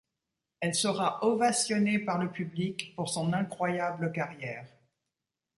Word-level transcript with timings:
Elle 0.61 0.73
sera 0.73 1.23
ovationnée 1.23 1.99
par 1.99 2.17
le 2.17 2.31
public 2.31 2.95
pour 2.95 3.07
son 3.07 3.33
incroyable 3.33 4.11
carrière. 4.11 4.65